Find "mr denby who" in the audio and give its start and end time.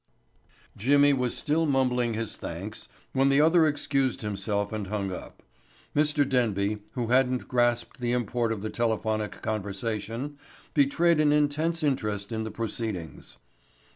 5.95-7.09